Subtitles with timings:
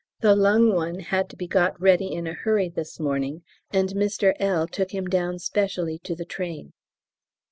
[0.21, 4.33] The lung one had to be got ready in a hurry this morning, and Mr
[4.39, 4.67] L.
[4.67, 6.73] took him down specially to the train.